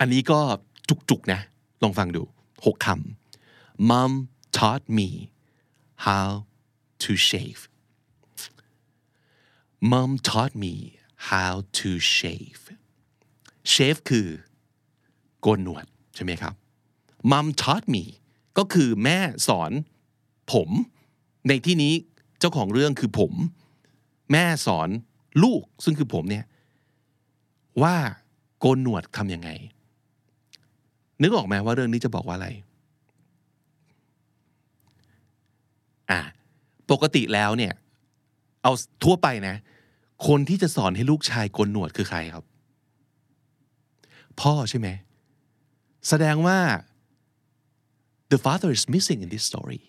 [0.00, 0.40] อันนี้ก็
[1.10, 1.40] จุก ๆ นะ
[1.82, 2.22] ลองฟังดู
[2.54, 4.12] 6คำ Mom
[4.56, 5.08] taught me
[6.06, 6.28] how
[7.04, 7.60] to shave
[9.80, 10.98] Mom taught me
[11.30, 12.62] how to shave
[13.72, 14.28] shave คือ
[15.40, 16.54] โกนหนวดใช่ไหมครับ
[17.30, 18.04] Mom taught me
[18.58, 19.72] ก็คือแม่สอน
[20.52, 20.68] ผม
[21.48, 21.92] ในที่นี้
[22.38, 23.32] เจ้าของเรื่องคือผม
[24.32, 24.88] แม่สอน
[25.42, 26.44] ลูกซึ่งคือผมเนี่ย
[27.82, 27.96] ว่า
[28.58, 29.50] โกนหนวดทำยังไง
[31.22, 32.48] นึกออกไหมว่าเรื่องนี้จะบอกว่าอะไร
[36.10, 36.20] อะ
[36.90, 37.72] ปกติแล้วเนี่ย
[38.62, 38.72] เอา
[39.04, 39.56] ทั่วไปนะ
[40.26, 42.44] คนที่จะสอนให้ลูกชายโกนหนวดคือใครครับ
[44.40, 44.88] พ่อใช่ไหม
[46.08, 46.58] แสดงว่า
[48.32, 49.82] the father is missing in this story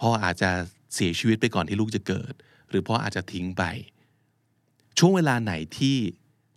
[0.00, 0.50] พ่ออาจจะ
[0.94, 2.32] เสียชีวิตไปก่อนที่ลูกจะเกิด
[2.68, 3.62] หรือพ่ออาจจะทิ้งไป
[4.98, 5.96] ช่วงเวลาไหนที่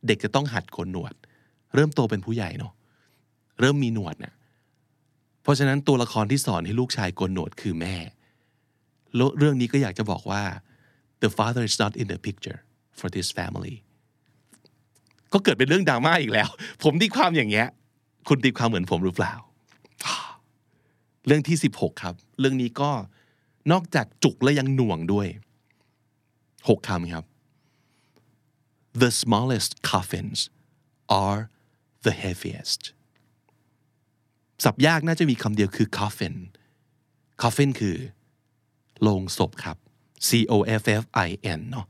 [0.07, 1.13] เด็กจะต้องหัดโกนหนวด
[1.75, 2.73] เริ่มโตเป็นผู้ใหญ่เนาะ
[3.59, 4.33] เริ่มมีหนวดเนี่ย
[5.41, 7.95] เพราะฉะนั้นตัวละครที่สอนให้ลูกชายโกนหนวดคือแม่
[9.37, 10.43] เรื่องนี้ก็อยากจะบอกว่า
[11.23, 12.59] the father is not in the picture
[12.99, 13.75] for this family
[15.33, 16.49] ก็เกิดเป็นเรื่องดราม่าอีกแล้ว
[16.83, 17.67] ผมตีความอย่างเงี้ย
[18.27, 19.33] คุณตีความเหมือนผมหรือเปล่า
[21.27, 22.91] เรื่องที่ 16 ครับ เรื่องนี้ก็
[23.71, 25.27] นอกจากจุกแล้วยังหน่วงด้วย
[26.07, 27.25] 6คำครับ
[29.01, 30.39] the smallest coffins
[31.23, 31.41] are
[32.05, 32.81] the heaviest
[34.63, 36.35] สับยากน่าจะมีคำเดียวคือ coffin
[37.41, 37.95] coffin คือ
[39.01, 39.77] โลงศพครับ
[40.27, 41.29] C O F F I
[41.59, 41.85] N เนาะ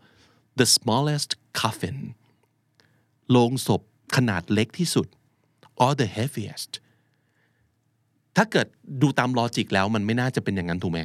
[0.59, 1.97] the smallest coffin
[3.31, 3.81] โลงศพ
[4.15, 5.07] ขนาดเล็กที่สุด
[5.83, 6.71] or the heaviest
[8.35, 8.67] ถ้าเกิด
[9.01, 10.99] ดูตามลอจิกแล้วมันไม่น่าจะเป็นอย่างนั้นถูกไหม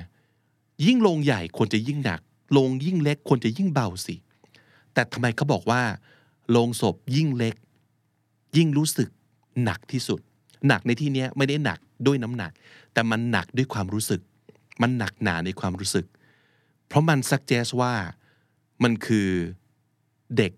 [0.84, 2.20] ยิ่งโลงใหญ่ควรจะยิ่งหนัก
[2.52, 4.16] โลงยิ่งเล็กควรจะยิ่งเบาสิ
[4.92, 5.82] แต่ทำไมเขาบอกว่า
[6.50, 7.54] โลงศพยิ่งเล็ก
[8.56, 9.08] ยิ่งรู้สึก
[9.64, 10.20] หนักที่สุด
[10.66, 12.52] หนักในที่นี้ไม่ได้หนักด้วยน้ำหนัก
[12.92, 14.20] แต่มันหนักด้วยความรู้สึก
[14.82, 16.06] มันหนักหนาในความรู้สึก
[16.88, 17.94] เพราะมันซักเจสว่า
[18.82, 19.28] มันคือ
[20.36, 20.52] เด็ก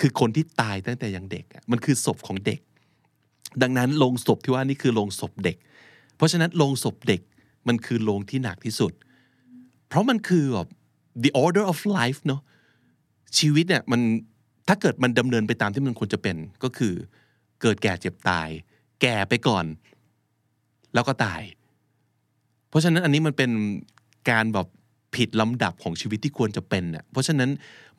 [0.00, 2.60] คือคนที่ตายตั้งแต่ยังเด็กอะมันคือศพของเด็ก
[3.62, 5.56] ดังนั้นโลงศพที่ว่านี่คือโลงศพเด็ก
[6.16, 7.20] เพราะฉะนั้นโลงศพเด็ก
[7.68, 8.92] มันคือโลงที่หนักที่สุด
[9.88, 10.68] เพราะมันคือแบบ
[11.22, 12.40] the order of life เนาะ
[13.38, 14.00] ชีวิตเนี่ยมัน
[14.68, 16.94] ถ้าเกิดมันดำเนินไปตามที่มันควรจะเป็นก็คือ
[17.62, 18.48] เกิดแก่เจ็บตาย
[19.02, 19.64] แก่ไปก่อน
[20.94, 21.40] แล้วก็ตาย
[22.68, 23.50] เพราะฉะนั้นอันนี้มันเป็น
[24.30, 24.66] การแบบ
[25.16, 27.50] ผิดลำดับของชีวิตที่ควรจะเป็นเน่ยเพราะฉะนั้น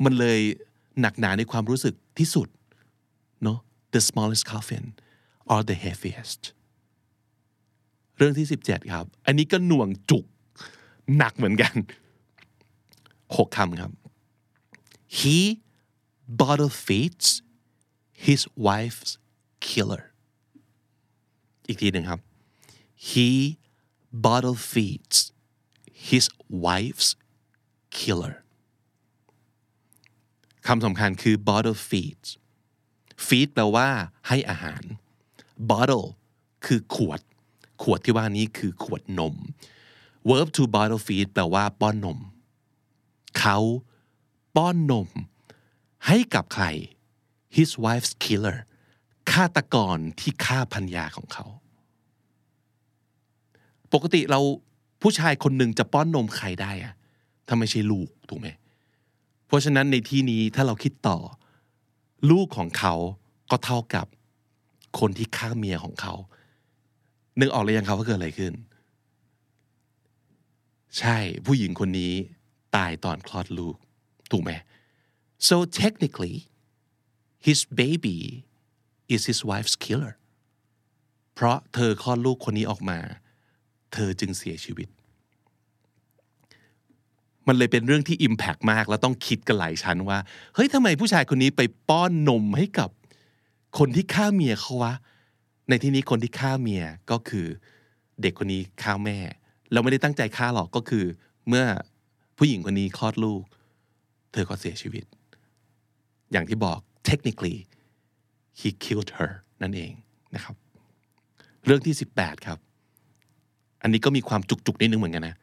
[0.03, 0.39] มันเลย
[1.01, 2.47] หนักหนาในความรู้สึกที่สุด
[3.43, 3.59] เนาะ
[3.93, 4.85] the smallest coffin
[5.51, 6.41] or the heaviest
[8.17, 10.25] เรื่องที่ 17 ครับ อันนี้ก็หน่วงจุก
[11.17, 11.73] หนักเหมือนกัน
[13.35, 13.91] หกคำครับ
[15.17, 15.37] he
[16.39, 17.27] bottle feeds
[18.25, 19.11] his wife's
[19.67, 20.03] killer
[21.67, 22.19] อีกทีหนึ่งครับ
[23.09, 23.29] he
[24.11, 25.17] bottle feeds
[26.09, 26.25] his
[26.65, 27.09] wife's
[27.97, 28.35] killer
[30.67, 32.29] คำสำคัญคือ bottle feeds
[33.25, 33.89] feed แปลว่า
[34.27, 34.83] ให้อาหาร
[35.71, 36.07] bottle
[36.65, 37.21] คือขวด
[37.81, 39.35] ขวดที่ว่านี้คือขวดนม
[40.29, 42.19] verb to bottle feed แปลว่าป้อนนม
[43.39, 43.57] เขา
[44.55, 45.09] ป้อนนม
[46.07, 46.65] ให้กับใคร
[47.55, 48.57] his wife's killer
[49.31, 51.45] ฆาตกรที่ฆ่าพัญญาของเขา
[53.93, 54.39] ปกติเรา
[55.01, 56.93] ผู้ชายคนหนึ่งจะป้อนนมใครได้อะ
[57.47, 58.47] ถ้าไม่ใช่ลูกถูกไหม
[59.45, 61.17] เพราะฉะนั้นในที่นี้ถ้าเราคิดต่อ
[62.31, 62.93] ลูกของเขา
[63.51, 64.05] ก็เท่ากับ
[64.99, 66.13] คนที่ฆ่าเมียของเขา
[67.39, 68.53] นึกออกเลยยังครับว่าเกิดอะไรขึ้น
[70.99, 72.13] ใช่ผู้หญิงคนนี้
[72.75, 73.75] ตายตอนคลอดลูก
[74.31, 74.51] ถูกไหม
[75.47, 76.35] so technically
[77.47, 78.17] his baby
[79.13, 80.13] is his wife's killer
[81.33, 82.99] เพราะเธอคลอดลูกคนนี้ออกมา
[83.93, 84.87] เธอจึงเสียชีวิต
[87.47, 90.17] มันเลยเป็นเรื่องที่ Impact มาก แล้วต้องคิดกันหลายชั้นว่า
[90.55, 92.89] เฮ้ยทำไมผู้ชายคนนี้ไปป้อนนมให้กับ
[93.77, 94.93] คนที่ฆ่าเมียเขาวะ
[95.69, 97.47] ในที่นี้คนที่ฆ่าเมียก็คือ
[98.21, 99.17] เด็กคนนี้ฆ่าแม่
[99.71, 101.05] เราไม่ได้ตั้งใจฆ่าหรอกก็คือ
[101.47, 101.65] เมื่อ
[102.37, 103.43] ผู้หญิงคนนี้คลอดลูก
[104.31, 105.03] เธอก็เสียชีวิต
[106.31, 107.57] อย่างที่บอก technically
[108.59, 109.91] he killed her นั่นเอง
[110.35, 110.55] นะครับ
[111.65, 112.59] เรื่องที่ 18 ครับ
[113.81, 115.35] อันนี้ก็มีความจุกๆนิดนึงเหมือนกันนะ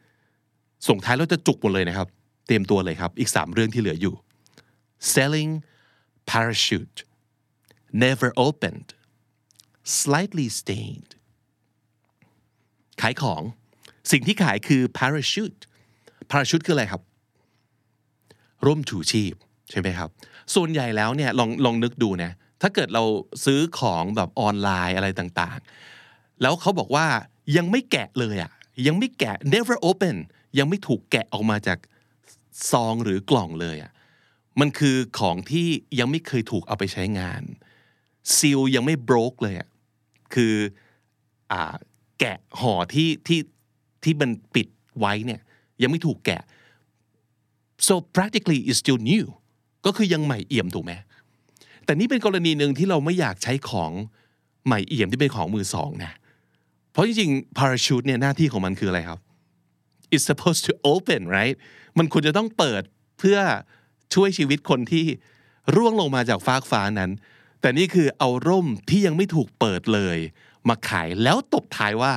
[0.87, 2.07] ส่งท้ายแล้วจะจุกหมดเลยนะครับ
[2.47, 4.13] เตรียมตัวเลยครับ อีก 3 เรื่องที่เหลืออยู่
[5.13, 5.51] selling
[6.31, 6.99] parachute
[8.03, 8.89] never opened
[9.99, 11.11] slightly stained
[13.01, 13.41] ขายของ
[14.11, 15.59] สิ่งที่ขายคือ parachute
[16.31, 17.01] parachute คืออะไรครับ
[18.65, 19.33] ร่มถูชีพ
[19.71, 20.09] ใช่ไหมครับ
[20.55, 23.03] ส่วนใหญ่แล้วเนี่ยลองลองนึกดูนะ ถ้าเกิดเรา
[23.45, 27.07] ซื้อของแบบออนไลน์อะไรต่างๆ แล้วเขาบอกว่า
[27.55, 28.51] ยังไม่แกะเลยอะ่ะ
[28.87, 30.15] ยังไม่แกะ never open
[30.57, 31.79] ยังไม่ถูกแกะออกมาจาก
[32.71, 33.91] ซองหรือกล่องเลยอะ่ะ
[34.59, 35.67] มันคือของที่
[35.99, 37.41] ยังไม่เคยถูกเอาไปใช้งาน
[38.35, 39.67] ซีลยังไม่ broke เลยอะ่ะ
[40.33, 40.53] คือ
[41.51, 41.73] อ่า
[42.19, 43.39] แกะห่อที่ที่
[44.03, 44.67] ที่มันปิด
[44.99, 45.41] ไว้เนี่ย
[45.81, 46.41] ยังไม่ถูกแกะ
[47.87, 49.25] so practically is still new
[49.85, 50.93] ก็คือยังใหม่เอี่ยมถูกไหม
[51.85, 53.91] แต่นี่เป็นกรณีหนึ่งที่เราไม่อยากใช้ของ
[54.65, 59.19] ใหม่เอี่ยมที่เป็นของมือสองนะเพราะจริงๆ parachute เนี่ยหน้าที่ของมันคืออะไรครับ
[60.13, 61.55] it's supposed to open right
[61.97, 62.83] มันควรจะต้องเปิด
[63.19, 63.39] เพื่อ
[64.13, 65.05] ช่วยชีวิตคนที่
[65.75, 67.11] ร่วงลงมาจากฟากฟ้านั้น
[67.61, 70.17] แต่นี่คือเอาร่มที่ยังไม่ถูกเปิดเลย
[70.69, 72.13] มาขายแล้วตบท้ายว่า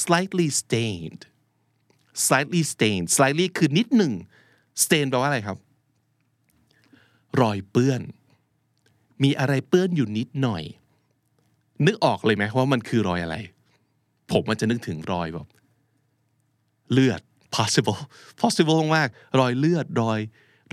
[0.00, 1.22] slightly stained
[2.26, 4.12] slightly stained slightly คือนิดหนึ่ง
[4.82, 5.58] stain แปลว่าอะไรครับ
[7.40, 8.00] รอยเปื้อน
[9.22, 10.62] มีอะไรเปื้อนอยู่นิดหน่อย
[11.86, 13.36] นึกออกเลยไหมว่ามันคือรอยอะไร
[14.30, 15.48] ผมมันจะนึกถึงรอยแบบ
[16.92, 17.20] เลือด
[17.56, 18.00] possible
[18.40, 19.08] possible มาก
[19.40, 20.20] รอยเลือดรอย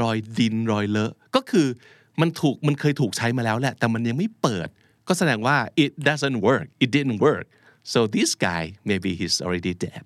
[0.01, 1.67] รอยดินรอยเลอะ ก็คือ
[2.21, 4.67] มันถูกมันเคยถูกใช้มาแล้วแหละ แต่มันยังไม่เปิด
[5.07, 7.45] ก็แสดงว่า it doesn't work it didn't work
[7.93, 10.05] so this guy maybe he's already dead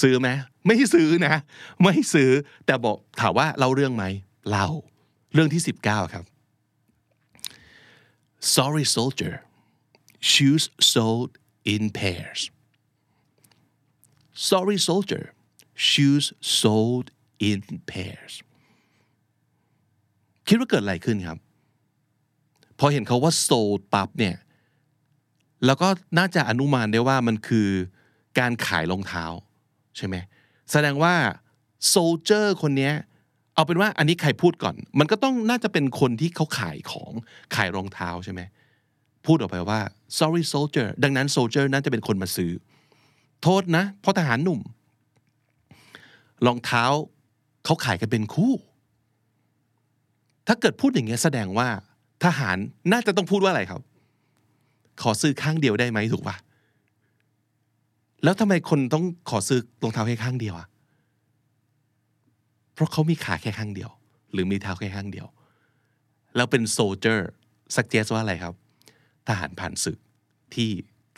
[0.00, 0.28] ซื้อไหม
[0.66, 1.34] ไม่ซื้อนะ
[1.82, 2.30] ไม่ซื้อ
[2.66, 4.04] แต่บอกถามว่าเล่าเรื่องไหม
[4.50, 4.68] เล่า
[5.34, 6.24] เรื่องที่ 19 ครับ
[8.54, 9.34] sorry soldier
[10.32, 11.30] shoes sold
[11.72, 12.40] in pairs
[14.48, 15.24] sorry soldier
[15.88, 16.26] shoes
[16.60, 17.06] sold
[17.48, 17.60] in
[17.90, 18.34] pairs
[20.48, 21.38] คิดว่าเกิดอะไรขึ้นครับ
[22.78, 24.36] พอเห็นเขาว่า sold ปั๊บเนี่ย
[25.66, 27.68] แล้วก็น่าจะอนุมานได้ว่ามันคือ
[28.38, 29.24] การขายรองเท้า
[29.96, 30.16] ใช่ไหม
[30.70, 31.14] แสดงว่า
[31.92, 32.90] soldier คนนี้
[33.54, 37.12] เอาเป็นว่าอันนี้ใครพูดก่อน มันก็ต้องน่าจะเป็นคนที่เขาขายของ
[37.56, 38.40] ขายรองเท้าใช่ไหม
[39.26, 39.80] พูดออกไปว่า
[40.18, 42.50] sorry soldier ดังนั้น soldier น่าจะเป็นคนมาซื้อ
[43.42, 44.60] โทษนะเพราะทหารหนุ่ม
[46.46, 46.84] รองเท้า
[47.64, 48.52] เขาขายกันเป็นคู่
[50.46, 51.68] ถ้าเกิดพูดอย่างเงี้ยแสดงว่า
[52.24, 52.56] ทหาร
[52.92, 53.82] น่าจะต้องพูดว่าอะไรครับ
[55.02, 56.36] ขอซื้อข้างเดียวได้ไหมถูกปะ
[58.24, 60.68] แล้วทำไมคนต้องขอซื้อรองเท้าแค่ข้างเดียวอะ
[62.74, 63.90] เพราะเขามีขาแค่ข้างเดียว
[64.32, 65.26] หรือมีเท้าแค่ข้างเดียว
[66.36, 67.30] แล้วเป็นโซเจอร์
[67.76, 68.54] สักเจสว่าอะไรครับ
[69.28, 69.98] ทหารผ่านศึก
[70.54, 70.70] ที่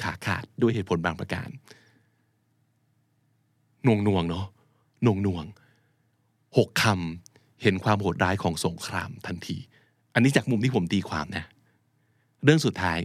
[0.02, 1.48] ขาขาดด้วยเหตุผลบางประการ
[3.84, 4.46] หน่วงน่วงเนาะ
[5.02, 5.44] หน่วงน่วง
[6.56, 9.56] หกคำเห็นความโหดร้ายของสงครามทันที
[10.14, 11.44] อันนี้จากมุมที่ผมตีความนะ
[12.44, 12.98] เรื่องสุดท้าย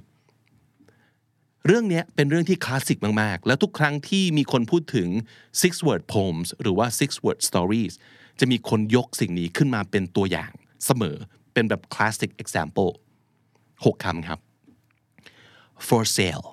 [1.65, 5.09] เรื่องนี้เป็นเรื่องที่คลาสสิกมาก ๆ แล้วทุกครั้งที่มีคนพูดถึง
[5.61, 7.93] six word poems หรือว่า six word stories
[8.39, 10.51] จะมีคนยกสิ่งนี้ขึ้นมาเป็นตัวอย่าง
[10.85, 11.17] เสมอ
[11.53, 12.91] เป็นแบบ classic example
[13.85, 14.39] หกคำครับ
[15.87, 16.47] for sale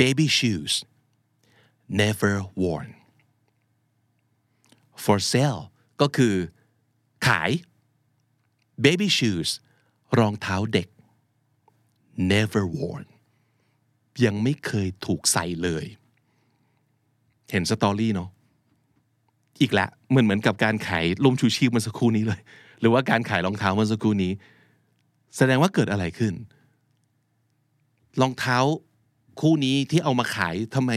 [0.00, 0.72] baby shoes
[2.02, 2.88] never worn
[5.04, 5.62] for sale
[6.00, 6.34] ก็คือ
[7.26, 7.50] ขาย
[8.84, 9.50] baby shoes
[10.18, 10.88] รองเท้าเด็ก
[12.32, 13.06] never worn
[14.24, 15.84] ยังไม่เคยถูกใส่เลย
[17.50, 18.30] เห็นสตอรี่เนาะ
[19.60, 22.40] อีกละเหมือนเหมือนกับการขายลมชูชีพเมื่อสักครู่นี้เลย
[22.80, 24.32] หรือว่าการขายรองเท้าเมื่อสักครู่นี้
[25.36, 26.34] แสดงว่าเกิดอะไรขึ้น
[28.20, 28.58] รองเท้า
[29.40, 30.90] คู่นี้ที่เอามาขายทำไม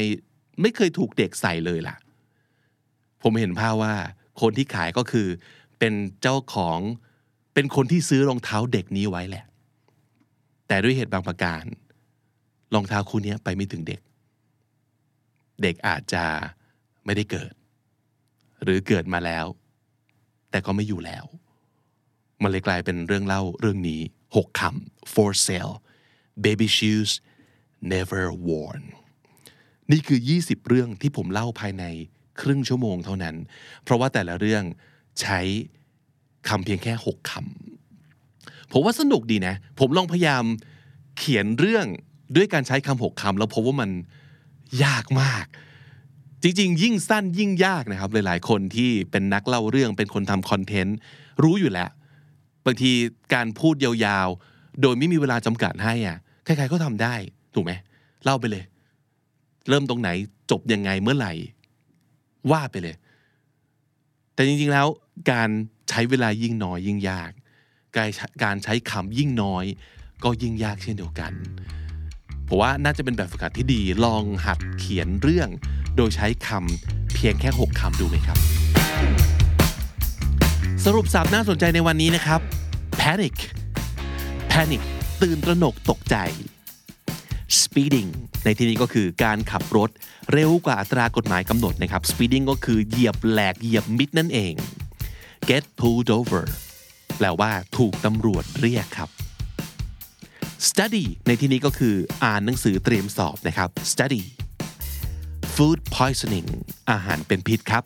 [0.62, 1.96] ไม่เคยถูกเด็กใส่เลยล่ะ
[3.22, 3.94] ผมเห็นภาพว่า
[4.42, 5.28] คนที่ขายก็คือ
[5.80, 6.80] เป็นเจ้าของ
[7.54, 9.46] เป็นคนที่ซื้อรองเท้าเด็กนี้ไว้แหละ
[10.68, 11.64] แต่ด้วยเหตุบางประการ
[12.74, 14.02] รองเท้าคู่นี้ไปไม่ถึงเด็ก
[15.62, 16.24] เด็กอาจจะ
[17.06, 17.54] ไม่ได้เกิด
[18.64, 19.46] หรือเกิดมาแล้ว
[20.52, 21.26] แต่ก็ไม่อยู่แล้ว
[22.42, 24.02] มันเลยกลายเป็นเรื่องเล่าเรื่องนี้
[24.36, 25.76] หกคำ for sale
[26.44, 27.12] baby shoes
[27.94, 28.84] never worn
[29.92, 31.84] นี่คือ 20 เรื่องที่ผมเล่าภายใน
[32.42, 33.36] ครึ่งชั่วโมงเท่านั้น
[33.84, 34.64] เพราะว่าแต่ละเรื่อง
[35.22, 35.40] ใช้
[36.50, 40.44] คำเพียงแค่ 6คำผมว่าสนุกดีนะ ผมลองพยายาม
[41.18, 41.86] เขียนเรื่อง
[42.36, 43.90] ด้วยการใช้คำหกคำแล้วพบว่ามัน
[44.84, 45.46] ยากมาก
[46.44, 50.98] จริงๆ ยิ่งสั้นยิ่งยากนะครับ หลายๆ คนที่เป็นนักเล่าเรื่องเป็นคนทำคอนเทนต์
[51.44, 51.90] รู้อยู่แล้ว
[52.66, 52.92] บางที
[53.34, 57.16] การพูดยาวๆ โดยไม่มีเวลาจำกัดให้อะ ใครๆก็ทำได้
[57.54, 57.72] ถูกไหม
[58.24, 58.64] เล่าไปเลย
[59.70, 60.10] เริ่มตรงไหน
[60.52, 61.34] จบยังไงเมื่อไหร่
[62.52, 62.96] ว่าไปเลย
[64.34, 64.88] แต่จริงๆแล้ว
[65.32, 65.50] การ
[65.90, 67.32] ใช้เวลายิ่งน้อยยิ่งยาก
[67.98, 68.10] การ
[68.44, 69.66] การใช้คำยิ่งน้อย
[70.24, 71.32] ก็ยิ่งยากเช่นเดียวกัน
[72.48, 75.50] ผมว่าน่าจะเป็นแบบฝึกหัดที่ดีลองหัดเขียนเรื่อง
[75.96, 78.38] โดยใช้คำเพียงแค่ 6คำดูไหมครับ
[80.86, 82.40] สรุปสับน่าสนใจในวันนี้นะครับ
[83.00, 83.36] panic
[84.52, 84.82] panic
[85.24, 86.16] ตื่นตระหนกตกใจ
[87.62, 88.10] speeding
[88.44, 89.90] ในที่นี้ก็คือการขับรถ
[90.34, 94.54] เร็วกว่าอัตรากฎหมายกำหนดนะครับ speeding ก็คือเหยียบแหลกเหยียบมิดนั่นเอง
[95.50, 96.44] get pulled over
[97.18, 99.10] แปลว่าถูกตำรวจเรียกครับ
[100.68, 104.24] study ในที่นี้ก็คืออ่านหนังสือเตรียมสอบนะครับ study
[105.56, 106.50] food poisoning
[106.92, 107.84] อาหารเป็นพิษครับ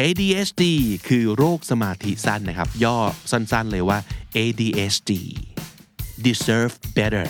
[0.00, 0.64] ADHD
[1.08, 2.96] คือโรคสมาธิสั้นนะครับ ย่อ
[3.30, 3.98] สั้นๆเลยว่า
[4.36, 5.12] ADHD
[6.26, 7.26] deserve better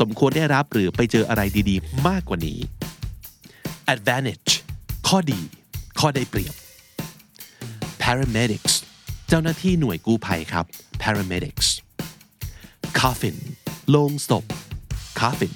[0.00, 2.58] สมควรได้รับหรือไปเจออะไรดีๆ มากกว่านี้
[3.94, 4.50] advantage
[5.08, 5.40] ข้อดี
[5.98, 6.54] ข้อได้เปรียบ
[8.02, 8.74] paramedics
[9.28, 10.64] เจ้าหน้าที่หน่วยกู้ภัยครับ
[11.02, 11.68] paramedics
[13.00, 13.36] coffin
[13.90, 14.44] โลงศพ
[15.20, 15.54] coffin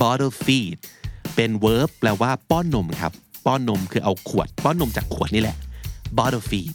[0.00, 0.78] bottle feed
[1.34, 3.12] เป็น verb แปลว่าป้อนนมครับ
[3.46, 5.56] ป้อนนมคือเอาขวด ป้อนนมจากขวดนี่แหละ
[6.18, 6.74] bottle feed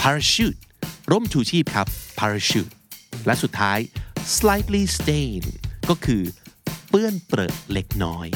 [0.00, 0.58] parachute
[1.10, 1.86] ร่มชูชีพครับ
[2.18, 2.72] parachute
[3.26, 3.78] และสุดท้าย
[4.36, 5.42] slightly stain
[5.88, 6.22] ก็คือ
[6.88, 8.28] เปื้อนเปรอะเล็กน้อย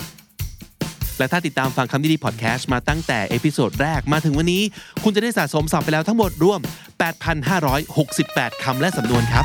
[1.19, 4.63] และถ้าติดตามฟังคำนี้ดีพอดแคสต์มาตั้งแต่ episode แรกมาถึงวันนี้
[5.05, 6.61] คุณจะได้สะสมศัพท์ไปแล้วทั้งหมดรวม
[7.81, 9.45] 8,568 คำและสำนวนครับ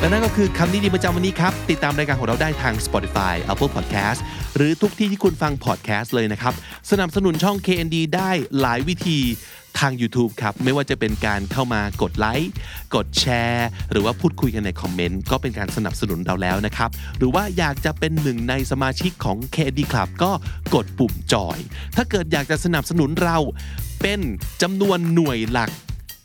[0.00, 4.20] และนั่นก็คือคำนี้ดีประจำวันนี้ครับ ติดตามรายการของเราได้ทาง Spotify Apple Podcast
[4.56, 6.54] หรือทุกที่ที่คุณฟัง podcast เลยนะครับ
[6.90, 8.30] สนับสนุนช่อง KND ได้
[8.60, 9.18] หลายวิธี
[9.78, 12.52] ทาง YouTube ครับ ไม่ว่าจะเป็นการเข้ามากดไลค์
[12.94, 20.30] กดแชร์ หรือว่าพูดคุยกันในคอมเมนต์ก็เป็นการสนับสนุนเราแล้วนะครับ หรือว่าอยากจะเป็นหนึ่งในสมาชิกของ KD Club ก็
[20.74, 21.58] กดปุ่มจอย
[21.96, 23.38] ถ้าเกิดอยากจะสนับสนุนเรา
[24.02, 24.20] เป็น
[24.62, 25.70] จำนวนหน่วยหลัก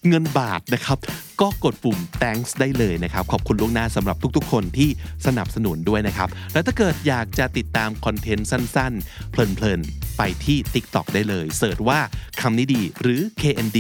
[0.07, 0.97] เงินบาทนะครับ
[1.41, 4.89] ก็กดปุ่ม thanks ได้เลยนะครับ ขอบคุณล่วงหน้าสำหรับทุกๆ คนที่
[5.25, 11.99] สนับสนุนด้วยนะครับ และถ้าเกิดอยากจะติดตามคอนเทนต์สั้นๆ เพลินๆ ไปที่ TikTok ได้เลย เสิร์ชว่า
[12.41, 13.79] คำนี้ดีหรือ KND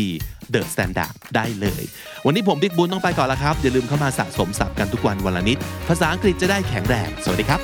[0.53, 1.83] The Standard ได้เลย
[2.25, 5.57] วันนี้ผมบิ๊กบุญต้องไปก่อนแล้วครับ อย่าลืมเข้ามาสะสมศัพท์กันทุกวันวันละนิด
[5.87, 7.59] ภาษาอังกฤษจะได้แข็งแรง สวัสดีครับ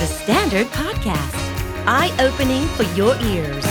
[0.00, 1.38] The Standard Podcast,
[1.86, 3.66] eye opening for your ears.